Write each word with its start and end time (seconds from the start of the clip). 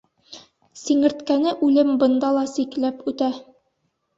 Сиңерткәне 0.83 1.53
үлем 1.69 1.91
бында 2.05 2.33
ла 2.39 2.47
ситләп 2.55 3.05
үтә. 3.13 3.29